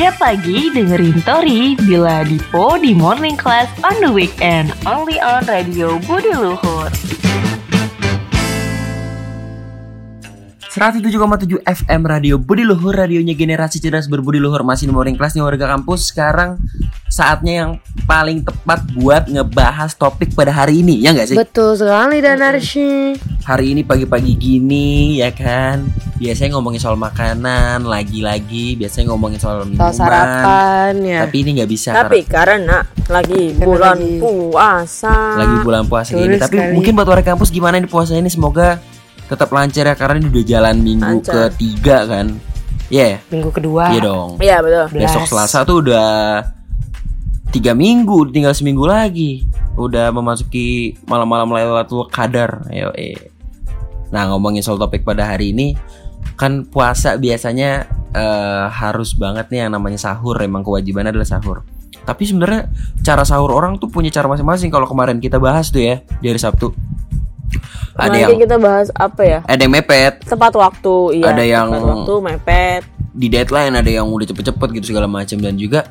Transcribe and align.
Tiap 0.00 0.16
pagi 0.16 0.72
dengerin 0.72 1.20
Tori 1.28 1.76
bila 1.76 2.24
Dipo 2.24 2.80
di 2.80 2.96
morning 2.96 3.36
class 3.36 3.68
on 3.84 4.00
the 4.00 4.08
weekend. 4.08 4.72
Only 4.88 5.20
on 5.20 5.44
Radio 5.44 6.00
Budi 6.08 6.32
Luhur. 6.32 6.88
107,7 10.70 11.66
FM 11.66 12.00
Radio 12.06 12.38
Budi 12.38 12.62
Luhur 12.62 12.94
Radionya 12.94 13.34
generasi 13.34 13.82
cerdas 13.82 14.06
berbudi 14.06 14.38
luhur 14.38 14.62
Masih 14.62 14.86
di 14.86 14.94
morning 14.94 15.18
class 15.18 15.34
nih 15.34 15.42
warga 15.42 15.66
kampus 15.68 16.14
Sekarang 16.14 16.62
saatnya 17.10 17.52
yang 17.56 17.70
paling 18.06 18.38
tepat 18.40 18.86
buat 18.94 19.26
ngebahas 19.26 19.90
topik 19.92 20.30
pada 20.30 20.54
hari 20.54 20.78
ini 20.78 21.02
Ya 21.02 21.10
nggak 21.10 21.26
sih? 21.26 21.34
Betul 21.34 21.74
sekali 21.74 22.22
dan 22.22 22.38
Arshi. 22.38 23.18
Hari 23.42 23.66
ini 23.68 23.82
pagi-pagi 23.82 24.30
gini 24.32 25.18
ya 25.18 25.34
kan 25.34 25.90
Biasanya 26.16 26.54
ngomongin 26.54 26.78
soal 26.78 26.94
makanan 26.94 27.82
Lagi-lagi 27.82 28.78
biasanya 28.78 29.10
ngomongin 29.10 29.42
soal 29.42 29.66
minuman 29.66 29.90
Soal 29.90 30.06
sarapan 30.06 30.94
ya. 31.02 31.26
Tapi 31.26 31.36
ini 31.42 31.50
nggak 31.58 31.66
bisa 31.68 31.90
Tapi 31.92 32.22
karena 32.22 32.86
lagi 33.10 33.58
Karena 33.58 33.66
bulan 33.66 33.98
lagi- 33.98 34.22
puasa. 34.22 35.16
lagi 35.34 35.56
bulan 35.60 35.82
puasa 35.84 36.14
ini 36.14 36.38
Tapi 36.38 36.54
sekali. 36.54 36.74
mungkin 36.78 36.94
buat 36.94 37.10
warga 37.10 37.26
kampus 37.26 37.50
gimana 37.50 37.74
ini 37.74 37.90
puasa 37.90 38.14
ini 38.14 38.30
Semoga 38.30 38.78
tetap 39.30 39.48
lancar 39.54 39.86
ya 39.86 39.94
Karena 39.94 40.18
ini 40.18 40.26
udah 40.26 40.44
jalan 40.44 40.76
minggu 40.82 41.22
Lancar. 41.22 41.54
ketiga 41.54 41.96
kan 42.10 42.26
Iya 42.90 43.22
Minggu 43.30 43.54
kedua. 43.54 43.94
Iya 43.94 44.00
dong 44.02 44.30
Iya 44.42 44.56
betul. 44.58 44.84
Besok. 44.98 45.22
Selasa 45.30 45.62
tuh 45.62 45.86
udah 45.86 46.42
tiga 47.50 47.74
minggu, 47.74 48.30
tinggal 48.30 48.54
seminggu 48.54 48.86
lagi. 48.86 49.46
Udah 49.74 50.14
memasuki 50.14 50.94
malam-malam 51.06 51.50
Lailatul 51.50 52.06
Qadar. 52.06 52.66
Ayo, 52.70 52.94
eh. 52.94 53.30
Nah 54.14 54.30
ngomongin 54.30 54.62
soal 54.62 54.78
topik 54.78 55.02
pada 55.02 55.26
hari 55.26 55.50
ini, 55.54 55.74
kan 56.38 56.66
puasa 56.66 57.18
biasanya 57.18 57.86
eh, 58.14 58.64
harus 58.70 59.14
banget 59.14 59.50
nih 59.50 59.66
yang 59.66 59.74
namanya 59.74 59.98
sahur. 59.98 60.38
Emang 60.42 60.62
kewajibannya 60.62 61.10
adalah 61.14 61.26
sahur. 61.28 61.66
Tapi 62.06 62.22
sebenarnya 62.26 62.70
cara 63.06 63.22
sahur 63.26 63.52
orang 63.54 63.76
tuh 63.78 63.90
punya 63.90 64.10
cara 64.10 64.26
masing-masing. 64.30 64.70
Kalau 64.70 64.86
kemarin 64.86 65.18
kita 65.18 65.38
bahas 65.42 65.68
tuh 65.70 65.82
ya 65.82 66.02
di 66.22 66.26
hari 66.30 66.40
Sabtu, 66.40 66.70
ada 67.92 68.06
Nanti 68.06 68.18
yang 68.22 68.38
kita 68.38 68.56
bahas 68.56 68.88
apa 68.92 69.22
ya? 69.22 69.38
ada 69.44 69.60
yang 69.60 69.72
mepet 69.72 70.22
Tepat 70.22 70.52
waktu, 70.54 70.94
iya. 71.16 71.26
Ada 71.28 71.42
yang- 71.42 71.70
tepat 71.70 71.88
waktu 71.90 72.14
mepet. 72.22 72.82
di 73.10 73.26
deadline 73.26 73.74
ada 73.74 73.90
yang 73.90 74.06
udah 74.06 74.22
cepet-cepet 74.24 74.68
gitu 74.72 74.86
segala 74.88 75.06
macam 75.06 75.36
dan 75.36 75.54
juga 75.54 75.82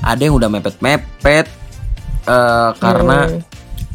ada 0.00 0.18
yang 0.18 0.34
udah 0.34 0.48
mepet-mepet 0.48 1.46
eh, 2.24 2.70
karena 2.74 3.18
Hmm. 3.26 3.40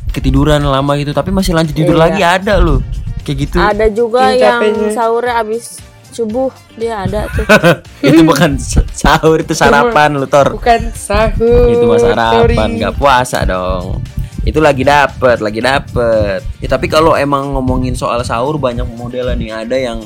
ketiduran 0.10 0.62
lama 0.62 0.94
gitu 0.96 1.12
tapi 1.12 1.30
masih 1.30 1.52
lanjut 1.52 1.72
tidur 1.72 1.94
Iya. 1.94 2.02
lagi 2.02 2.22
ada 2.22 2.56
loh 2.58 2.80
kayak 3.22 3.38
gitu 3.42 3.58
Ada 3.58 3.86
juga 3.90 4.32
yang 4.32 4.58
capeknya. 4.60 4.90
sahurnya 4.92 5.34
abis 5.38 5.64
subuh 6.10 6.50
dia 6.74 7.02
ada 7.02 7.26
tuh. 7.28 7.46
itu 8.06 8.22
bukan 8.22 8.56
sa- 8.56 8.86
sahur 8.88 9.38
itu 9.38 9.52
sarapan 9.52 10.14
lu 10.14 10.26
tor 10.26 10.54
Bukan 10.54 10.94
sahur. 10.94 11.68
itu 11.68 11.84
mah 11.84 12.00
sarapan 12.00 12.70
nggak 12.76 12.94
puasa 12.96 13.42
dong 13.44 14.00
itu 14.44 14.60
lagi 14.60 14.84
dapet 14.84 15.40
lagi 15.40 15.60
dapet 15.60 16.44
ya, 16.60 16.68
tapi 16.68 16.86
kalau 16.86 17.16
emang 17.16 17.54
ngomongin 17.54 17.94
soal 17.94 18.20
sahur 18.22 18.56
banyak 18.58 18.84
modelan 18.90 19.36
nih 19.36 19.52
ada 19.56 19.76
yang 19.76 20.04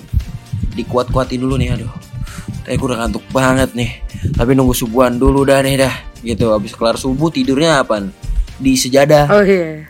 dikuat-kuatin 0.73 1.37
dulu 1.37 1.57
nih 1.57 1.73
aduh 1.73 1.89
Tapi 2.61 2.75
gue 2.75 2.85
udah 2.85 2.99
ngantuk 2.99 3.23
banget 3.31 3.71
nih 3.73 4.03
Tapi 4.35 4.51
nunggu 4.51 4.75
subuhan 4.75 5.15
dulu 5.15 5.41
dah 5.41 5.57
nih 5.57 5.79
dah 5.79 5.93
Gitu 6.19 6.51
habis 6.51 6.75
kelar 6.75 6.93
subuh 6.93 7.31
tidurnya 7.31 7.79
apaan? 7.79 8.11
Di 8.57 8.75
sejadah 8.75 9.25
Oh 9.31 9.39
iya. 9.39 9.87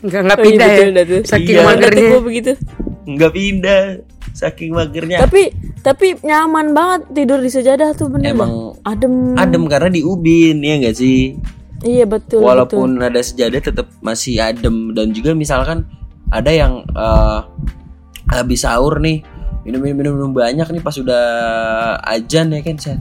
Enggak 0.00 0.20
enggak 0.22 0.36
Oh, 0.36 0.40
iya, 0.40 0.46
pindah 0.46 0.68
betul, 0.70 0.88
ya. 0.88 1.02
tuh. 1.02 1.20
Saking 1.24 1.56
Iya. 1.56 1.64
magernya. 1.64 2.06
Gue 2.06 2.22
begitu. 2.22 2.52
Nggak 3.06 3.32
pindah 3.32 3.82
Saking 4.30 4.70
magernya 4.70 5.18
Tapi 5.18 5.42
tapi 5.80 6.06
nyaman 6.20 6.66
banget 6.70 7.00
tidur 7.10 7.40
di 7.40 7.48
sejadah 7.48 7.90
tuh 7.96 8.06
bener 8.06 8.30
Emang 8.30 8.52
dah. 8.76 8.92
Adem. 8.92 9.34
adem 9.34 9.62
karena 9.64 9.88
di 9.88 10.00
ubin 10.00 10.60
ya 10.60 10.76
nggak 10.78 10.94
sih 10.94 11.40
Iya 11.80 12.04
betul. 12.04 12.40
betul. 12.40 12.46
Walaupun 12.46 12.88
ada 12.98 13.18
sejadah 13.18 13.60
tetap 13.62 13.88
masih 13.98 14.36
adem 14.36 14.92
Dan 14.92 15.10
juga 15.10 15.32
misalkan 15.32 15.88
ada 16.28 16.48
yang 16.48 16.84
eh, 16.86 17.40
Habis 18.28 18.62
sahur 18.62 18.98
nih 18.98 19.24
minum 19.60 19.76
minum 19.78 19.96
minum, 19.96 20.12
minum 20.14 20.32
banyak 20.32 20.64
nih 20.66 20.80
pas 20.80 20.94
udah 20.94 21.24
ajan 22.08 22.48
ya 22.48 22.60
kan 22.60 22.76
Sat? 22.76 22.96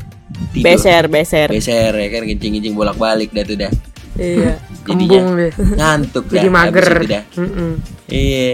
tidur 0.49 0.65
beser 0.69 1.03
beser. 1.07 1.47
beser 1.47 1.91
ya 1.91 2.07
kan 2.09 2.21
kencing 2.23 2.51
kencing 2.53 2.73
bolak 2.73 2.95
balik 2.95 3.31
dah 3.31 3.41
tuh 3.41 3.55
dah 3.55 3.71
Iya. 4.15 4.59
jadinya 4.85 5.07
Kembung 5.15 5.27
deh. 5.35 5.51
ngantuk 5.55 6.25
dah 6.27 6.35
Jadi 6.35 6.47
habis 6.47 6.57
mager. 6.59 6.87
itu 6.89 7.07
dah. 7.07 7.23
Mm-mm. 7.37 7.71
Iya. 8.09 8.49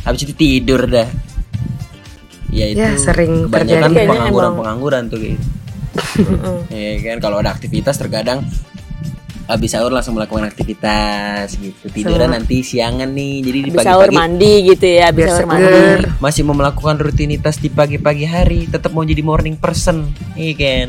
Habis 0.00 0.20
itu 0.22 0.32
tidur 0.34 0.82
dah. 0.86 1.08
Ya 2.48 2.64
itu. 2.66 2.78
Ya, 2.78 2.94
sering 2.94 3.50
terjadi. 3.50 3.82
Kayaknya 3.84 4.08
pengangguran-pengangguran 4.08 5.02
tuh 5.10 5.18
gitu. 5.20 5.44
Iya 6.72 6.90
kan 7.04 7.18
kalau 7.20 7.36
ada 7.38 7.50
aktivitas 7.50 7.94
terkadang 7.96 8.46
habis 9.44 9.70
sahur 9.70 9.92
langsung 9.92 10.14
melakukan 10.14 10.46
aktivitas 10.46 11.54
gitu. 11.54 11.84
Tiduran 11.86 12.28
Sama. 12.28 12.36
nanti 12.38 12.56
siangan 12.60 13.08
nih. 13.08 13.34
Jadi 13.40 13.58
di 13.60 13.70
Abis 13.70 13.82
sahur 13.82 14.08
pagi-pagi 14.08 14.16
mandi 14.16 14.52
gitu 14.66 14.86
ya, 14.86 15.04
abis 15.08 15.24
sahur 15.26 15.44
mandi. 15.44 15.80
masih 16.18 16.42
mau 16.42 16.54
melakukan 16.54 16.96
rutinitas 16.96 17.56
di 17.56 17.68
pagi-pagi 17.68 18.24
hari, 18.24 18.60
tetap 18.64 18.90
mau 18.90 19.02
jadi 19.02 19.20
morning 19.20 19.54
person. 19.54 20.08
Iya 20.32 20.54
kan? 20.54 20.88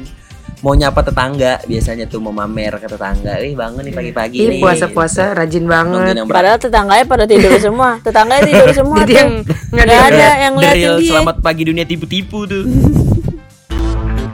Mau 0.57 0.71
nyapa 0.71 1.03
tetangga, 1.03 1.61
biasanya 1.61 2.07
tuh 2.07 2.17
mau 2.17 2.31
mamer 2.31 2.79
ke 2.79 2.87
tetangga. 2.87 3.37
Ih, 3.37 3.53
bangun 3.53 3.83
nih 3.83 3.93
pagi-pagi 3.93 4.37
Ih 4.39 4.47
nih. 4.49 4.59
puasa-puasa 4.59 5.35
rajin 5.35 5.67
banget. 5.67 6.15
yang 6.15 6.25
Padahal 6.25 6.57
tetangganya 6.57 7.05
pada 7.05 7.27
tidur 7.27 7.53
semua. 7.61 7.99
Tetangganya 7.99 8.43
tidur 8.45 8.69
semua 8.79 8.97
Jadi 8.97 9.11
tuh. 9.11 9.19
yang 9.19 9.31
nggak 9.69 9.85
ada. 9.85 9.97
ada 10.07 10.27
yang 10.39 10.53
liatin 10.55 10.73
Deril 10.73 10.95
dia. 10.97 11.09
selamat 11.11 11.35
pagi 11.39 11.63
dunia 11.65 11.83
tipu-tipu 11.83 12.47
tuh. 12.47 12.63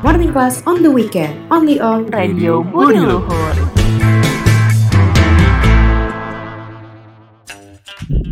Morning 0.01 0.29
Class 0.29 0.61
on 0.63 0.79
the 0.79 0.89
weekend, 0.89 1.35
only 1.49 1.77
on 1.77 2.05
Radio 2.09 2.61
Budi 2.63 2.97
Luhur. 2.97 3.80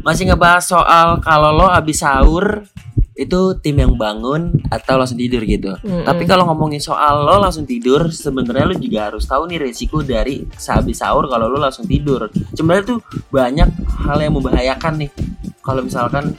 Masih 0.05 0.29
ngebahas 0.29 0.65
soal 0.65 1.19
kalau 1.21 1.55
lo 1.55 1.67
abis 1.67 2.01
sahur 2.03 2.63
itu 3.19 3.39
tim 3.59 3.75
yang 3.75 3.99
bangun 3.99 4.63
atau 4.71 4.95
langsung 4.95 5.19
tidur 5.19 5.43
gitu. 5.43 5.75
Mm-mm. 5.83 6.07
Tapi 6.07 6.23
kalau 6.23 6.47
ngomongin 6.47 6.79
soal 6.79 7.27
lo 7.27 7.35
langsung 7.43 7.67
tidur, 7.67 8.07
sebenarnya 8.07 8.71
lo 8.71 8.75
juga 8.79 9.11
harus 9.11 9.27
tahu 9.27 9.51
nih 9.51 9.59
resiko 9.59 9.99
dari 9.99 10.47
sehabis 10.55 11.03
sahur 11.03 11.27
kalau 11.27 11.51
lo 11.51 11.59
langsung 11.59 11.83
tidur. 11.83 12.31
Sebenarnya 12.55 12.95
tuh 12.95 12.99
banyak 13.27 13.67
hal 14.07 14.17
yang 14.23 14.39
membahayakan 14.39 15.03
nih. 15.03 15.11
Kalau 15.59 15.83
misalkan 15.83 16.31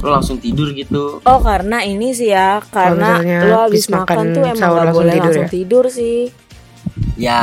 lo 0.00 0.08
langsung 0.08 0.40
tidur 0.40 0.72
gitu, 0.72 1.20
Oh 1.28 1.40
karena 1.44 1.84
ini 1.86 2.10
sih 2.10 2.32
ya 2.32 2.58
Karena 2.72 3.20
lo 3.46 3.68
habis 3.68 3.86
makan, 3.86 4.02
makan 4.02 4.24
tuh 4.34 4.42
emang 4.42 4.58
gak 4.58 4.74
langsung 4.80 4.96
boleh 4.96 5.12
tidur 5.12 5.24
langsung 5.28 5.46
ya? 5.46 5.52
tidur 5.52 5.84
sih 5.92 6.18
ya 7.14 7.42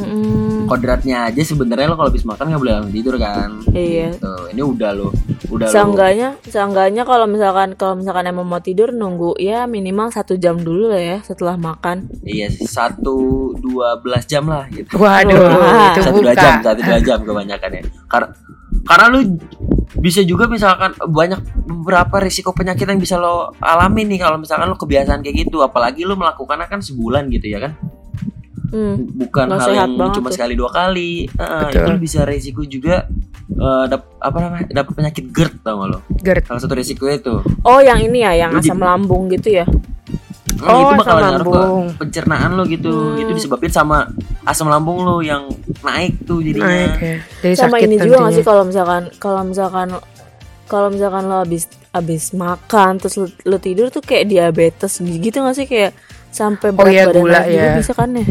Mm-mm. 0.00 0.66
kodratnya 0.66 1.28
aja 1.28 1.42
sebenarnya 1.44 1.92
lo 1.92 1.96
kalau 2.00 2.08
habis 2.08 2.24
makan 2.24 2.44
nggak 2.50 2.60
boleh 2.60 2.74
langsung 2.80 2.94
tidur 2.94 3.14
kan. 3.20 3.50
Iya. 3.70 4.16
Gitu. 4.16 4.34
Ini 4.56 4.62
udah 4.64 4.90
lo, 4.96 5.08
udah 5.52 5.66
lo. 5.68 5.72
Seenggaknya 5.72 6.28
Seenggaknya 6.42 7.02
kalau 7.06 7.26
misalkan 7.28 7.78
Kalau 7.78 7.94
misalkan 7.98 8.26
emang 8.26 8.46
mau 8.46 8.58
tidur 8.58 8.90
Nunggu 8.90 9.38
ya 9.38 9.66
minimal 9.70 10.10
satu 10.10 10.34
jam 10.34 10.58
dulu 10.58 10.90
lah 10.90 10.98
ya 10.98 11.18
Setelah 11.22 11.54
makan 11.54 12.10
Iya 12.26 12.50
satu 12.50 13.50
dua 13.60 14.00
belas 14.02 14.26
jam 14.26 14.48
lah 14.48 14.66
gitu. 14.72 14.98
Waduh, 14.98 15.38
Wah. 15.38 15.94
itu 15.94 16.00
satu 16.02 16.18
dua 16.18 16.34
jam 16.34 16.58
satu 16.62 16.80
dua 16.82 16.98
jam 17.02 17.18
kebanyakan 17.22 17.70
ya 17.78 17.82
karena 18.10 18.28
karena 18.86 19.06
lu 19.10 19.20
bisa 19.98 20.22
juga 20.22 20.46
misalkan 20.46 20.94
banyak 20.94 21.40
beberapa 21.66 22.22
risiko 22.22 22.54
penyakit 22.54 22.86
yang 22.86 23.02
bisa 23.02 23.18
lo 23.18 23.50
alami 23.58 24.06
nih 24.06 24.22
kalau 24.22 24.38
misalkan 24.38 24.70
lo 24.70 24.78
kebiasaan 24.78 25.20
kayak 25.20 25.46
gitu 25.46 25.60
apalagi 25.60 26.06
lo 26.06 26.14
melakukannya 26.14 26.70
kan 26.70 26.78
sebulan 26.78 27.26
gitu 27.28 27.50
ya 27.50 27.58
kan 27.58 27.74
hmm. 28.70 28.94
bukan 29.18 29.44
Nggak 29.46 29.60
hal 29.60 29.72
yang 29.76 29.90
cuma 30.10 30.28
tuh. 30.28 30.32
sekali 30.32 30.54
dua 30.54 30.70
kali 30.70 31.26
Heeh, 31.28 31.60
Betul. 31.64 31.80
itu 31.80 31.92
bisa 32.00 32.20
risiko 32.22 32.62
juga 32.62 33.04
eh, 33.50 33.84
dap- 33.86 34.16
apa 34.18 34.38
namanya 34.38 34.66
dapat 34.72 34.92
penyakit 34.94 35.24
GERD 35.28 35.54
tau 35.60 35.74
gak 35.76 35.88
lo 35.88 35.98
GERD. 36.16 36.42
salah 36.44 36.60
satu 36.60 36.74
risiko 36.74 37.04
itu 37.04 37.34
Oh 37.60 37.78
yang 37.78 37.98
ini 37.98 38.20
ya 38.20 38.32
Yang 38.38 38.50
Lu 38.50 38.58
asam 38.60 38.76
jadi- 38.76 38.86
lambung 38.86 39.22
gitu 39.28 39.50
ya 39.52 39.66
Hmm, 40.52 40.68
Oh, 40.68 40.92
itu 40.92 40.94
bakal 40.98 41.14
asam 41.14 41.24
ngaruh 41.24 41.40
ke 41.42 41.56
lambung. 41.56 41.86
pencernaan 41.96 42.50
lo 42.52 42.62
gitu 42.64 42.92
Hmm. 42.92 43.16
itu 43.18 43.30
disebabin 43.32 43.70
sama 43.70 44.12
asam 44.42 44.66
lambung 44.66 45.00
lo 45.00 45.18
yang 45.20 45.48
naik 45.80 46.20
tuh 46.22 46.38
jadinya 46.38 46.68
Naik 46.68 46.94
ya. 46.98 47.16
Jadi 47.40 47.54
Sama 47.54 47.74
sakit 47.74 47.86
ini 47.86 47.96
juga 47.96 48.04
gak 48.10 48.20
nantinya. 48.20 48.36
sih 48.36 48.44
Kalau 48.44 48.62
misalkan 48.62 49.02
Kalau 49.16 49.40
misalkan 49.42 49.88
kalau 50.66 50.88
misalkan 50.88 51.22
lo 51.24 51.36
habis 51.38 51.64
habis 51.90 52.30
makan 52.32 52.90
terus 52.96 53.14
lo, 53.16 53.26
lo 53.44 53.56
tidur 53.56 53.88
tuh 53.88 53.98
kayak 54.00 54.28
diabetes 54.28 54.92
gitu 55.00 55.40
gak 55.40 55.56
sih 55.56 55.64
kayak 55.64 55.96
sampai 56.30 56.70
berat 56.70 56.92
iya, 56.92 57.02
badan 57.04 57.18
gula 57.18 57.40
ya. 57.42 57.74
bisa 57.74 57.90
kan 57.90 58.06
ya 58.12 58.22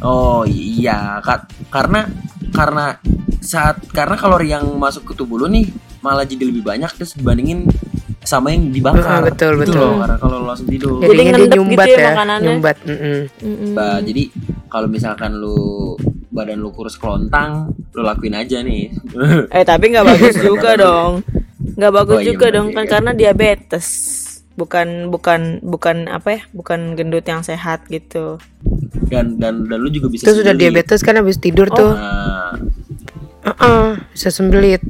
Oh 0.00 0.44
iya, 0.44 1.18
Kak. 1.20 1.48
karena 1.72 2.04
karena 2.52 2.96
saat 3.40 3.80
karena 3.90 4.16
kalori 4.16 4.50
yang 4.50 4.66
masuk 4.76 5.08
ke 5.08 5.12
tubuh 5.14 5.38
lu 5.38 5.46
nih 5.46 5.68
malah 6.00 6.22
jadi 6.22 6.46
lebih 6.46 6.62
banyak 6.62 6.88
terus 6.94 7.14
dibandingin 7.14 7.66
sama 8.20 8.50
yang 8.50 8.68
dibakar. 8.70 9.06
Ah, 9.06 9.22
betul, 9.22 9.54
Gitu 9.62 9.70
betul. 9.70 9.80
loh, 9.80 9.94
karena 10.02 10.16
kalau 10.18 10.36
lu 10.42 10.46
langsung 10.46 10.66
tidur. 10.66 10.98
Jadi 10.98 11.22
ngendep 11.22 11.50
nyumbat 11.54 11.86
gitu 11.86 11.92
ya 11.92 11.98
ya, 11.98 12.08
makanannya. 12.10 12.46
nyumbat. 12.50 12.76
mm-mm. 12.82 13.18
Mm-mm. 13.40 13.70
Bah, 13.72 13.98
jadi 14.02 14.22
kalau 14.66 14.88
misalkan 14.90 15.30
lu 15.32 15.94
badan 16.28 16.58
lu 16.58 16.68
kurus 16.68 16.98
kelontang, 16.98 17.70
lu 17.94 18.02
lakuin 18.02 18.34
aja 18.34 18.60
nih. 18.60 18.92
Eh 19.48 19.62
tapi 19.62 19.88
nggak 19.88 20.04
bagus 20.04 20.36
juga 20.36 20.74
dong. 20.76 21.22
Nggak 21.78 21.92
bagus 21.94 22.18
Oh, 22.18 22.22
iya 22.22 22.28
juga 22.28 22.46
dong 22.50 22.68
kan 22.70 22.84
juga. 22.84 22.92
karena 22.98 23.10
diabetes. 23.14 23.86
Bukan 24.56 25.08
bukan 25.08 25.60
bukan 25.62 26.08
apa 26.08 26.28
ya? 26.28 26.40
Bukan 26.50 26.96
gendut 26.96 27.22
yang 27.22 27.40
sehat 27.40 27.84
gitu. 27.86 28.40
Dan 29.06 29.38
dan 29.38 29.68
dan 29.68 29.78
lu 29.78 29.88
juga 29.88 30.10
bisa 30.10 30.26
Terus 30.26 30.42
udah 30.42 30.52
sendiri. 30.52 30.72
diabetes 30.74 31.00
kan 31.00 31.14
habis 31.14 31.36
tidur 31.36 31.68
tuh. 31.70 31.94
Nah, 31.94 32.56
Heeh, 33.46 33.88
bisa 34.10 34.28
sembelit. 34.28 34.82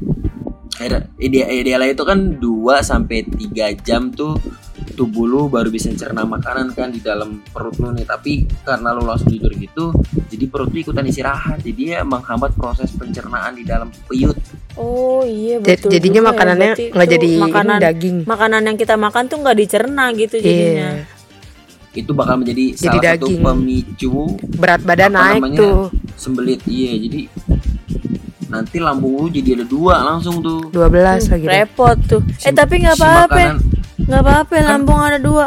Akhirnya, 0.76 1.04
ide- 1.16 1.50
idealnya 1.60 1.92
itu 1.92 2.04
kan 2.04 2.40
2 2.40 2.80
sampai 2.80 3.24
3 3.24 3.76
jam 3.76 4.08
tuh 4.08 4.36
tubuh 4.96 5.28
lu 5.28 5.40
baru 5.46 5.68
bisa 5.68 5.92
cerna 5.92 6.24
makanan 6.24 6.72
kan 6.72 6.88
di 6.88 7.04
dalam 7.04 7.44
perut 7.44 7.76
lu 7.76 7.92
nih. 7.92 8.08
Tapi 8.08 8.48
karena 8.64 8.96
lu 8.96 9.04
langsung 9.04 9.28
tidur 9.28 9.52
gitu 9.52 9.92
jadi 10.26 10.44
perut 10.48 10.72
lu 10.72 10.80
ikutan 10.80 11.04
istirahat. 11.04 11.60
Jadi 11.60 11.92
ya 11.92 12.00
menghambat 12.00 12.56
proses 12.56 12.88
pencernaan 12.92 13.56
di 13.56 13.64
dalam 13.64 13.92
peyut 14.08 14.36
oh 14.76 15.22
iya 15.22 15.56
betul 15.58 15.88
Jadinya 15.88 16.20
juga 16.20 16.22
ya. 16.22 16.30
makanannya 16.30 16.68
nggak 16.86 17.06
itu 17.06 17.14
jadi 17.14 17.30
makanan 17.40 17.78
daging. 17.78 18.16
makanan 18.24 18.60
yang 18.62 18.76
kita 18.76 18.94
makan 18.94 19.22
tuh 19.24 19.36
nggak 19.38 19.56
dicerna 19.56 20.04
gitu 20.12 20.36
jadinya 20.36 20.90
Iya. 20.94 21.14
itu 21.96 22.12
bakal 22.12 22.36
menjadi 22.36 22.64
Jadi 22.70 22.80
salah 22.92 23.02
satu 23.10 23.26
daging. 23.26 23.40
pemicu 23.40 24.12
Berat 24.52 24.80
badan 24.82 25.10
naik 25.10 25.40
namanya? 25.40 25.58
tuh 25.58 25.78
sembelit 26.14 26.60
iya 26.66 26.92
jadi 26.94 27.20
nanti 28.46 28.76
lambung 28.78 29.16
lu 29.16 29.26
jadi 29.26 29.48
ada 29.54 29.66
dua 29.66 29.94
langsung 30.04 30.38
tuh 30.38 30.70
12 30.70 31.26
lagi. 31.26 31.42
deh. 31.42 31.50
repot 31.52 31.96
tuh 32.00 32.22
eh 32.38 32.38
Si- 32.44 32.54
tapi 32.54 32.78
nggak 32.78 32.94
si 32.94 33.02
apa-apa 33.02 33.34
makanan- 33.34 33.60
nggak 33.98 34.20
apa-apa 34.22 34.52
Kan- 34.54 34.66
lambung 34.70 35.00
ada 35.00 35.18
dua 35.18 35.44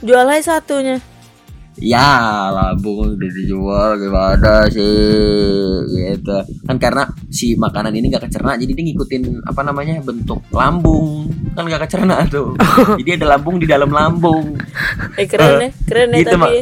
jual 0.00 0.24
aja 0.24 0.42
satunya 0.54 0.96
Ya 1.78 2.50
lambung 2.50 3.14
udah 3.14 3.30
dijual 3.30 3.90
gimana 4.02 4.66
sih? 4.66 5.86
Gitu. 5.86 6.36
Kan 6.66 6.76
karena 6.82 7.06
si 7.30 7.54
makanan 7.54 7.94
ini 7.94 8.10
gak 8.10 8.26
kecerna 8.26 8.58
jadi 8.58 8.74
dia 8.74 8.84
ngikutin 8.90 9.46
apa 9.46 9.60
namanya 9.62 10.02
bentuk 10.02 10.42
lambung. 10.50 11.30
Kan 11.54 11.70
gak 11.70 11.86
kecerna 11.86 12.26
tuh. 12.26 12.54
Jadi 13.00 13.10
ada 13.18 13.38
lambung 13.38 13.58
di 13.58 13.66
dalam 13.66 13.90
lambung. 13.90 14.58
Eh 15.18 15.26
keren 15.26 15.58
ya 15.62 15.70
keren 15.86 16.08
ya 16.14 16.18
Gitu, 16.18 16.30
tapi 16.34 16.54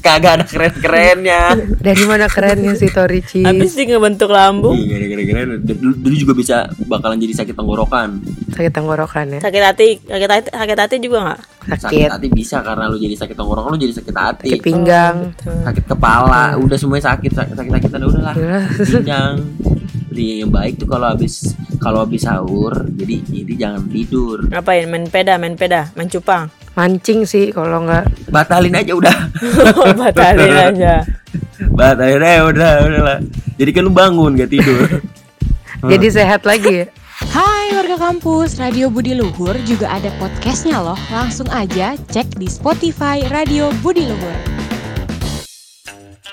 kagak 0.00 0.32
ada 0.40 0.44
keren 0.48 0.74
kerennya 0.80 1.42
Dari 1.86 2.04
mana 2.08 2.26
kerennya 2.26 2.72
sih 2.72 2.88
Tori 2.88 3.20
Cheese? 3.20 3.46
habis 3.46 3.74
sih 3.76 3.84
ngebentuk 3.86 4.32
lambung. 4.32 4.74
Iya, 4.74 4.96
gara-gara 4.96 5.22
keren 5.26 5.48
dulu, 5.62 5.92
dulu 5.98 6.14
juga 6.16 6.32
bisa 6.34 6.56
bakalan 6.88 7.20
jadi 7.20 7.44
sakit 7.44 7.54
tenggorokan. 7.54 8.08
Sakit 8.54 8.72
tenggorokan 8.72 9.26
ya. 9.36 9.40
sakit 9.40 9.62
hati 9.62 9.88
sakit 10.04 10.28
hati 10.30 10.48
sakit 10.50 10.78
hati 10.78 10.96
juga 10.98 11.18
nggak 11.26 11.40
sakit 11.60 11.80
Sakit. 11.84 12.08
hati 12.08 12.28
bisa 12.32 12.64
karena 12.64 12.88
lu 12.88 12.96
jadi 12.96 13.14
sakit 13.14 13.36
tenggorokan 13.36 13.76
lu 13.76 13.78
jadi 13.78 13.94
sakit 14.00 14.14
hati. 14.16 14.48
Sakit 14.56 14.64
pinggang. 14.64 15.16
sakit 15.40 15.84
kepala 15.84 16.56
udah 16.56 16.76
semuanya 16.80 17.12
sakit 17.12 17.32
sakit 17.36 17.54
sakit 17.56 17.70
sakitan 17.76 18.00
udah 18.08 18.22
lah. 18.32 18.34
Udah. 18.36 18.64
pinggang. 18.96 19.34
Jadi 20.10 20.42
yang 20.42 20.50
baik 20.50 20.74
tuh 20.80 20.88
kalau 20.90 21.06
habis 21.12 21.54
kalau 21.78 22.02
habis 22.02 22.26
sahur 22.26 22.74
jadi 22.96 23.14
jadi 23.22 23.52
jangan 23.54 23.82
tidur. 23.86 24.38
Ngapain? 24.50 24.84
Main 24.90 25.06
peda 25.06 25.38
main 25.38 25.54
peda 25.54 25.92
main 25.94 26.08
cupang? 26.10 26.50
Mancing 26.74 27.28
sih 27.28 27.52
kalau 27.52 27.84
nggak. 27.84 28.30
Batalin 28.32 28.74
aja 28.74 28.92
udah. 28.96 29.16
Batalin 30.00 30.54
aja. 30.54 30.94
Batalin 31.78 32.22
aja 32.24 32.40
udah 32.48 32.72
udah 32.88 33.02
lah. 33.04 33.18
Jadi 33.60 33.70
kan 33.76 33.82
lu 33.84 33.92
bangun 33.92 34.32
gak 34.40 34.48
tidur. 34.48 34.88
Jadi 35.84 36.06
sehat 36.08 36.44
lagi. 36.48 36.84
ya. 36.84 36.99
Kampus, 38.00 38.56
Radio 38.56 38.88
Budi 38.88 39.12
Luhur 39.12 39.52
juga 39.68 39.92
ada 39.92 40.08
podcastnya 40.16 40.80
loh. 40.80 40.96
Langsung 41.12 41.44
aja 41.52 42.00
cek 42.08 42.40
di 42.40 42.48
Spotify 42.48 43.20
Radio 43.28 43.68
Budi 43.84 44.08
Luhur. 44.08 44.36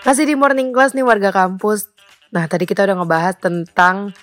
Masih 0.07 0.23
di 0.23 0.39
morning 0.39 0.71
class 0.71 0.95
nih 0.95 1.03
warga 1.03 1.35
kampus. 1.35 1.91
Nah 2.31 2.47
tadi 2.47 2.63
kita 2.63 2.87
udah 2.87 3.03
ngebahas 3.03 3.35
tentang 3.35 4.15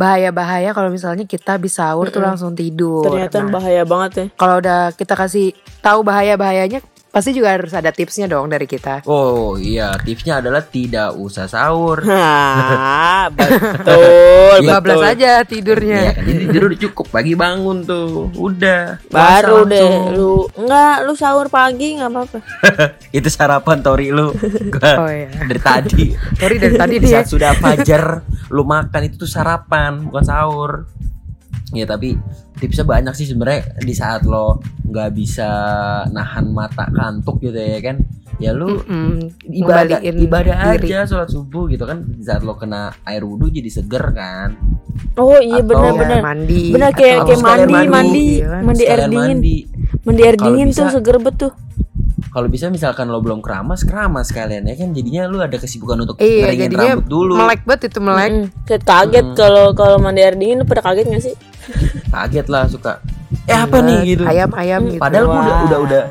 bahaya-bahaya 0.00 0.72
kalau 0.72 0.88
misalnya 0.88 1.28
kita 1.28 1.60
habis 1.60 1.76
sahur 1.76 2.08
tuh 2.08 2.24
langsung 2.24 2.56
tidur. 2.56 3.04
ternyata 3.04 3.44
Nah, 3.44 3.52
bahaya 3.60 3.84
banget 3.84 4.10
ya 4.16 4.24
kalau 4.32 4.56
udah 4.64 4.96
kita 4.96 5.12
kasih 5.12 5.52
tahu 5.84 6.00
bahaya-bahayanya, 6.00 6.80
pasti 7.16 7.32
juga 7.32 7.48
harus 7.50 7.72
ada 7.72 7.88
tipsnya 7.88 8.28
dong 8.28 8.44
dari 8.46 8.68
kita. 8.68 9.00
oh 9.04 9.56
iya 9.56 9.96
tipsnya 9.96 10.36
adalah 10.36 10.60
tidak 10.60 11.16
usah 11.16 11.48
sahur 11.48 12.04
Hah, 12.04 13.32
betul, 13.36 14.60
Iya, 14.60 14.68
Bablas 14.70 14.96
betul. 14.98 15.08
aja 15.08 15.32
Iya 15.32 15.40
tidurnya. 15.42 16.00
kan 16.12 16.22
jadi 16.22 16.38
tidur 16.44 16.62
udah 16.66 16.80
cukup 16.82 17.06
pagi 17.08 17.32
bangun 17.32 17.78
tuh 17.82 18.28
udah 18.36 19.00
Baru 19.08 19.64
deh 19.64 19.80
langsung. 19.80 20.12
lu 20.12 20.34
enggak 20.54 20.96
lu 21.02 21.12
sahur 21.14 21.48
pagi 21.48 21.96
nggak 21.96 22.10
apa-apa. 22.10 22.38
itu 23.18 23.28
sarapan 23.28 23.80
tori 23.80 24.08
lu 24.10 24.28
Oh 24.28 24.34
Gua 24.68 25.08
iya. 25.08 25.32
dari 25.32 25.60
tadi 25.62 26.04
Sorry 26.36 26.56
dari 26.58 26.76
tadi 26.76 26.94
di 26.94 27.00
dia. 27.02 27.12
saat 27.16 27.26
sudah 27.26 27.52
fajar 27.54 28.04
lu 28.54 28.62
makan 28.62 29.00
itu 29.02 29.16
tuh 29.16 29.30
sarapan 29.30 30.04
bukan 30.04 30.20
sahur 30.22 30.84
ya 31.76 31.86
tapi 31.86 32.16
tipsnya 32.56 32.88
banyak 32.88 33.12
sih 33.12 33.28
sebenarnya 33.28 33.76
di 33.84 33.94
saat 33.94 34.24
lo 34.24 34.58
nggak 34.88 35.10
bisa 35.12 35.48
nahan 36.08 36.50
mata 36.50 36.88
kantuk 36.88 37.38
gitu 37.44 37.56
ya 37.56 37.80
kan 37.84 37.96
ya 38.36 38.52
lu 38.52 38.80
Mm-mm, 38.84 39.32
ibadah 39.48 40.00
ngembaliin 40.00 40.16
ibadah 40.28 40.56
diri. 40.76 40.88
aja 40.92 41.08
sholat 41.08 41.28
subuh 41.32 41.68
gitu 41.72 41.88
kan 41.88 42.04
di 42.04 42.24
saat 42.24 42.44
lo 42.44 42.56
kena 42.56 42.92
air 43.04 43.24
wudhu 43.24 43.48
jadi 43.48 43.68
seger 43.68 44.04
kan 44.12 44.56
Oh 45.16 45.36
iya 45.40 45.60
benar-benar. 45.60 46.20
Ya, 46.20 46.24
mandi. 46.24 46.62
Benar 46.72 46.90
kayak 46.96 47.28
kayak 47.28 47.40
mandi, 47.44 47.72
mandi, 47.72 47.84
mandi, 47.84 48.26
mandi 48.64 48.84
air 48.88 49.00
dingin. 49.08 49.38
mandi 49.40 49.56
Mandi 50.04 50.22
air 50.24 50.36
dingin 50.40 50.68
tuh 50.72 50.88
seger 50.88 51.16
bet 51.20 51.36
tuh. 51.36 51.52
Kalau 52.26 52.46
bisa 52.46 52.66
misalkan 52.66 53.06
lo 53.06 53.20
belum 53.20 53.38
keramas 53.38 53.80
keramas 53.82 54.28
kalian 54.28 54.64
ya 54.64 54.74
kan 54.74 54.88
jadinya 54.90 55.24
lu 55.24 55.36
ada 55.38 55.52
kesibukan 55.54 56.00
untuk 56.00 56.16
Iya, 56.16 56.48
ngeringin 56.48 56.70
rambut 56.72 57.06
dulu 57.06 57.32
melek 57.36 57.60
banget 57.62 57.82
itu 57.86 57.98
melek. 58.00 58.30
Kayak 58.64 58.82
kaget 58.82 59.26
Mm. 59.26 59.34
kalau 59.34 59.66
kalau 59.72 59.96
mandi 59.96 60.20
air 60.20 60.32
dingin 60.32 60.56
lu 60.56 60.64
pada 60.64 60.80
kaget 60.82 61.06
gak 61.06 61.22
sih? 61.22 61.34
kaget 62.14 62.46
lah 62.46 62.64
suka 62.66 63.04
eh 63.44 63.52
apa 63.54 63.78
nih 63.78 63.98
gitu 64.06 64.22
Ayam-ayam 64.24 64.80
gitu. 64.88 65.00
Padahal 65.00 65.24
gua 65.24 65.34
udah 65.34 65.44
Wah. 65.44 65.62
udah 65.62 65.78
udah 65.82 66.02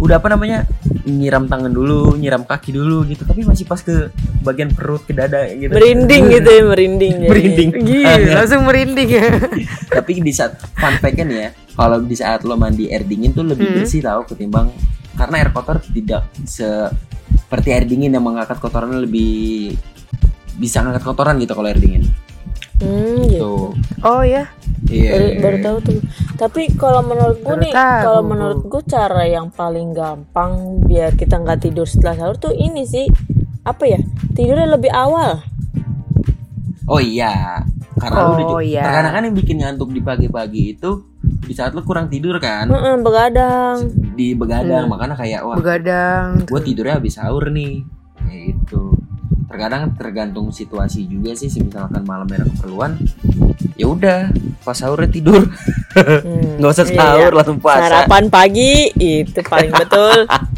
udah 0.00 0.16
apa 0.16 0.28
namanya 0.28 0.58
nyiram 1.02 1.44
tangan 1.44 1.68
dulu, 1.68 2.14
nyiram 2.14 2.40
kaki 2.40 2.70
dulu 2.70 3.04
gitu, 3.04 3.20
tapi 3.22 3.42
masih 3.42 3.64
pas 3.64 3.76
ke 3.78 4.08
bagian 4.40 4.70
perut 4.70 5.02
ke 5.02 5.12
dada 5.12 5.44
gitu. 5.50 5.68
Merinding 5.68 6.24
gitu 6.34 6.48
ya, 6.48 6.62
merinding. 6.64 7.14
Merinding. 7.22 7.70
Gila, 7.74 8.14
langsung 8.38 8.64
merinding 8.64 9.08
ya. 9.10 9.26
tapi 9.90 10.20
di 10.20 10.30
saat 10.30 10.56
fun 10.72 10.94
fact 10.94 11.18
nih 11.18 11.38
ya, 11.38 11.48
kalau 11.74 12.00
di 12.00 12.14
saat 12.14 12.40
lo 12.42 12.54
mandi 12.54 12.86
air 12.86 13.02
dingin 13.02 13.32
tuh 13.32 13.42
lebih 13.42 13.66
Hmm. 13.66 13.76
bersih 13.76 14.00
tau 14.00 14.24
ketimbang 14.24 14.70
karena 15.20 15.34
air 15.36 15.50
kotor 15.52 15.76
tidak 15.84 16.24
seperti 16.48 17.68
air 17.70 17.84
dingin 17.84 18.16
yang 18.16 18.24
mengangkat 18.24 18.56
kotoran 18.56 18.96
lebih 18.96 19.76
bisa 20.56 20.80
ngangkat 20.80 21.04
kotoran 21.04 21.36
gitu 21.36 21.52
kalau 21.52 21.68
air 21.68 21.76
dingin. 21.76 22.08
Hmm, 22.80 23.28
gitu. 23.28 23.44
Tuh. 23.44 23.68
Oh 24.00 24.24
ya. 24.24 24.48
Iya. 24.88 25.12
Baru, 25.12 25.28
baru 25.36 25.56
tahu 25.60 25.76
tuh. 25.84 25.98
Tapi 26.40 26.72
kalau 26.72 27.04
menurut 27.04 27.36
gue 27.38 27.56
nih, 27.60 27.72
kalau 27.76 28.24
menurut 28.24 28.64
gue 28.64 28.82
cara 28.88 29.28
yang 29.28 29.52
paling 29.52 29.92
gampang 29.92 30.80
biar 30.80 31.12
kita 31.12 31.36
nggak 31.36 31.60
tidur 31.60 31.84
setelah 31.84 32.16
sahur 32.16 32.36
tuh 32.40 32.56
ini 32.56 32.88
sih 32.88 33.04
apa 33.60 33.84
ya? 33.84 34.00
Tidurnya 34.32 34.72
lebih 34.72 34.88
awal. 34.88 35.44
Oh 36.88 36.98
iya. 36.98 37.60
Karena 38.00 38.18
lu 38.24 38.32
udah 38.32 38.46
Oh, 38.48 38.58
ju- 38.58 38.72
iya. 38.72 38.80
terkadang 38.82 39.12
kan 39.12 39.22
yang 39.28 39.36
bikin 39.36 39.56
ngantuk 39.60 39.92
di 39.92 40.00
pagi-pagi 40.00 40.62
itu 40.72 40.90
di 41.20 41.52
saat 41.52 41.76
lu 41.76 41.84
kurang 41.84 42.08
tidur 42.08 42.40
kan. 42.40 42.64
Heeh, 42.66 42.96
begadang. 42.98 43.76
Di 44.20 44.36
begadang 44.36 44.84
Hmm. 44.84 44.92
makanya 44.92 45.16
kayak 45.16 45.40
wah 45.40 45.56
Begadang. 45.56 46.44
gue 46.44 46.60
tidurnya 46.60 47.00
habis 47.00 47.16
sahur 47.16 47.48
nih 47.48 47.80
ya 48.20 48.52
itu 48.52 48.82
terkadang 49.48 49.96
tergantung 49.96 50.52
situasi 50.52 51.08
juga 51.08 51.32
sih 51.32 51.48
misalkan 51.56 52.04
malam 52.04 52.28
ada 52.28 52.44
keperluan 52.46 53.00
ya 53.74 53.88
udah 53.88 54.20
pas 54.60 54.76
sahurnya 54.76 55.08
tidur 55.08 55.48
Hmm, 55.90 56.54
nggak 56.62 56.70
usah 56.70 56.86
iya, 56.86 56.94
sahur 56.94 57.30
iya. 57.32 57.34
langsung 57.34 57.58
puasa 57.58 57.82
Sarapan 57.82 58.24
pagi 58.28 58.72
itu 58.94 59.40
paling 59.42 59.72
betul. 59.74 60.18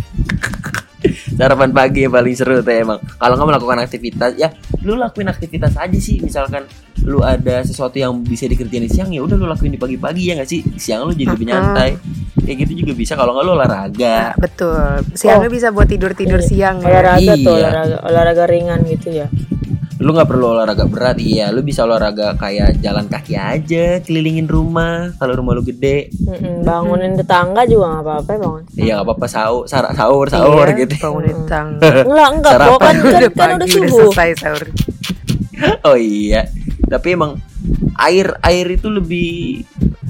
sarapan 1.33 1.71
pagi 1.71 2.05
yang 2.05 2.13
paling 2.13 2.35
seru 2.35 2.61
tuh 2.61 2.71
emang 2.71 2.99
kalau 3.17 3.35
nggak 3.35 3.49
melakukan 3.49 3.79
aktivitas 3.81 4.33
ya 4.37 4.49
lu 4.83 4.95
lakuin 4.95 5.27
aktivitas 5.27 5.75
aja 5.75 5.99
sih 5.99 6.19
misalkan 6.19 6.65
lu 7.03 7.19
ada 7.19 7.63
sesuatu 7.63 7.97
yang 7.97 8.15
bisa 8.21 8.47
dikerjain 8.47 8.85
di 8.85 8.91
siang 8.91 9.11
ya 9.11 9.21
udah 9.21 9.35
lu 9.35 9.47
lakuin 9.47 9.73
di 9.73 9.81
pagi-pagi 9.81 10.31
ya 10.31 10.39
nggak 10.39 10.49
sih 10.49 10.61
siang 10.77 11.03
lu 11.03 11.13
jadi 11.13 11.33
lebih 11.33 11.47
nyantai 11.49 11.91
kayak 12.43 12.57
gitu 12.63 12.73
juga 12.81 12.93
bisa 12.95 13.13
kalau 13.15 13.35
nggak 13.35 13.45
lu 13.45 13.53
olahraga 13.55 14.35
Betul. 14.37 15.03
Siangnya 15.15 15.49
bisa 15.49 15.69
buat 15.71 15.87
tidur-tidur 15.87 16.39
Iya. 16.39 16.49
siang 16.49 16.77
ya. 16.81 16.87
olahraga 16.89 17.33
tuh, 17.37 17.55
Iya. 17.55 17.69
olahraga, 17.69 17.97
olahraga 18.03 18.45
ringan 18.47 18.81
gitu 18.85 19.09
ya. 19.13 19.27
Lu 20.03 20.11
nggak 20.11 20.27
perlu 20.27 20.47
olahraga 20.51 20.85
berat 20.85 21.17
iya 21.17 21.49
lu 21.49 21.63
bisa 21.63 21.87
olahraga 21.87 22.35
kayak 22.35 22.83
jalan 22.83 23.07
kaki 23.07 23.39
aja 23.39 24.03
kelilingin 24.03 24.51
rumah 24.51 25.15
kalau 25.17 25.39
rumah 25.39 25.55
lu 25.55 25.63
gede 25.63 26.11
Mm-mm, 26.19 26.67
bangunin 26.67 27.15
tetangga 27.15 27.63
juga 27.65 27.87
nggak 27.89 28.05
apa-apa 28.05 28.33
bangun. 28.35 28.63
iya 28.75 28.99
nggak 28.99 29.07
apa-apa 29.07 29.27
sahur 29.31 29.65
sahur 29.65 29.95
sahur, 29.95 30.27
sahur 30.27 30.67
Iya, 30.67 30.79
gitu 30.83 30.95
Bangunin 30.99 31.39
tang. 31.47 31.79
Enggak, 31.79 32.29
enggak, 32.35 32.55
kok 32.59 32.79
kan, 32.79 32.97
kan, 32.99 32.99
kan 32.99 33.31
pagi, 33.31 33.31
udah 33.31 33.57
udah 33.57 33.69
subuh. 33.69 33.99
selesai 34.11 34.31
sahur. 34.37 34.65
oh 35.87 35.97
iya 35.97 36.43
tapi 36.85 37.15
emang 37.15 37.39
air 37.97 38.35
air 38.43 38.67
itu 38.69 38.91
lebih 38.91 39.63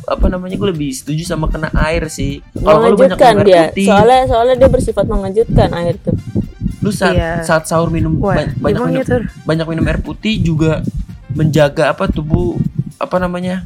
apa 0.02 0.26
namanya 0.26 0.58
gue 0.58 0.68
lebih 0.72 0.90
setuju 0.90 1.22
sama 1.22 1.46
kena 1.46 1.70
air 1.78 2.08
sih 2.08 2.42
kalau 2.58 2.90
lu 2.90 2.96
banyak 2.96 3.14
air 3.14 3.38
dia. 3.44 3.62
putih 3.70 3.86
Soalnya 3.86 4.20
soalnya 4.26 4.54
dia 4.56 4.68
bersifat 4.68 5.04
mengejutkan 5.06 5.70
air 5.76 5.94
tuh. 6.00 6.16
Lu 6.82 6.90
saat, 6.90 7.14
Iya. 7.14 7.32
saat 7.42 7.64
sahur 7.64 7.88
minum 7.88 8.18
Wah, 8.18 8.34
ba- 8.34 8.50
banyak 8.60 8.82
minum 8.82 9.00
gitu. 9.00 9.16
banyak 9.42 9.66
minum 9.66 9.84
air 9.84 9.98
putih 9.98 10.34
juga 10.36 10.82
menjaga 11.30 11.88
apa 11.88 12.06
tubuh 12.06 12.58
apa 12.96 13.16
namanya 13.16 13.62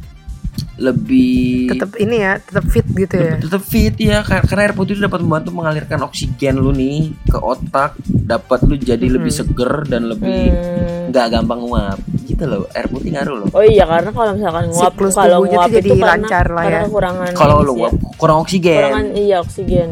lebih 0.77 1.69
Tetap 1.69 1.97
ini 1.97 2.15
ya, 2.19 2.37
tetap 2.37 2.65
fit 2.65 2.85
gitu 2.87 3.15
ya. 3.15 3.33
tetap 3.35 3.61
fit 3.61 3.95
ya 3.95 4.21
kar- 4.21 4.45
karena 4.45 4.61
air 4.63 4.73
putih 4.73 4.93
itu 4.93 5.01
dapat 5.01 5.19
membantu 5.19 5.49
mengalirkan 5.51 5.99
oksigen 6.01 6.55
lu 6.55 6.69
nih 6.71 7.09
ke 7.23 7.35
otak 7.35 7.97
dapat 8.07 8.61
lu 8.63 8.75
jadi 8.75 9.01
lebih 9.07 9.27
Mhm. 9.27 9.37
seger 9.39 9.73
dan 9.83 10.05
lebih 10.05 10.41
Hmm. 10.47 11.09
nggak 11.09 11.25
gampang 11.31 11.59
nguap 11.59 11.97
gitu 12.23 12.43
loh 12.43 12.69
air 12.71 12.85
putih 12.85 13.09
ngaruh 13.11 13.35
loh 13.39 13.49
Oh 13.51 13.63
iya 13.63 13.83
karena 13.83 14.09
kalau 14.11 14.31
misalkan 14.31 14.65
nguap 14.67 14.93
Siklus 14.93 15.13
kalau 15.15 15.37
nguap 15.43 15.69
jadi 15.71 15.81
itu 15.83 15.95
karena, 15.95 16.09
lancar 16.15 16.45
lah 16.47 16.63
karena 16.63 16.77
ya. 16.77 16.85
kekurangan 16.85 17.29
kalau 17.33 17.55
lu 17.57 17.65
sih 17.65 17.73
nguap 17.75 17.93
ya. 17.93 18.09
kurang 18.15 18.37
oksigen 18.39 18.73
kekurangan 18.77 19.05
iya 19.15 19.37
oksigen. 19.39 19.89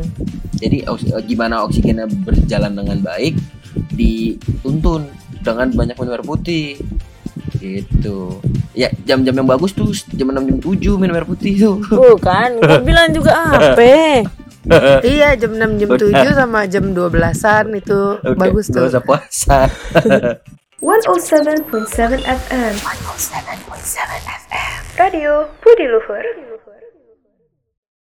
Jadi 0.55 0.77
gimana 1.27 1.63
oksigennya 1.67 2.07
berjalan 2.23 2.73
dengan 2.73 2.97
baik 3.03 3.35
dituntun 3.91 5.07
dengan 5.43 5.67
banyak 5.71 5.95
minum 5.99 6.13
air 6.15 6.25
putih 6.25 6.79
gitu 7.59 8.39
ya 8.73 8.89
jam-jam 9.03 9.35
yang 9.35 9.47
bagus 9.47 9.71
tuh 9.75 9.91
jam 10.15 10.31
6 10.31 10.47
jam 10.47 10.57
7 10.61 11.01
minum 11.01 11.15
air 11.15 11.27
putih 11.27 11.53
tuh 11.59 11.75
Bukan, 12.15 12.49
gue 12.63 12.81
bilang 12.83 13.11
juga 13.11 13.31
apa? 13.55 14.25
iya, 15.05 15.37
jam 15.37 15.53
6 15.53 15.77
jam 15.77 15.89
7 15.93 16.09
sama 16.33 16.65
jam 16.65 16.89
12-an 16.89 17.65
itu 17.77 18.01
Udah, 18.17 18.33
bagus 18.33 18.65
tuh. 18.73 18.89
usah 18.89 19.03
puasa 19.05 19.69
107.7 20.81 21.65
FM. 22.25 22.73
107.7 22.77 24.25
FM. 24.25 24.79
Radio 24.97 25.49
Budi 25.61 25.85
Luhur. 25.85 26.25